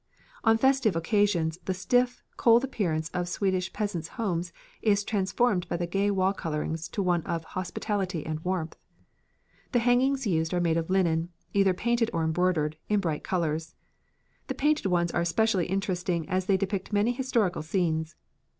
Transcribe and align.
On 0.43 0.57
festive 0.57 0.95
occasions 0.95 1.59
the 1.65 1.75
stiff, 1.75 2.23
cold 2.35 2.63
appearance 2.63 3.09
of 3.09 3.29
Swedish 3.29 3.71
peasants' 3.71 4.07
homes 4.17 4.51
is 4.81 5.03
transformed 5.03 5.69
by 5.69 5.77
the 5.77 5.85
gay 5.85 6.09
wall 6.09 6.33
coverings 6.33 6.89
to 6.89 7.03
one 7.03 7.21
of 7.21 7.43
hospitality 7.43 8.25
and 8.25 8.39
warmth. 8.39 8.75
The 9.73 9.77
hangings 9.77 10.25
used 10.25 10.55
are 10.55 10.59
made 10.59 10.77
of 10.77 10.89
linen, 10.89 11.29
either 11.53 11.75
painted 11.75 12.09
or 12.13 12.23
embroidered 12.23 12.77
in 12.89 12.99
bright 12.99 13.23
colours. 13.23 13.75
The 14.47 14.55
painted 14.55 14.87
ones 14.87 15.11
are 15.11 15.21
especially 15.21 15.67
interesting 15.67 16.27
as 16.27 16.47
they 16.47 16.57
depict 16.57 16.91
many 16.91 17.11
historical 17.11 17.61
scenes. 17.61 18.15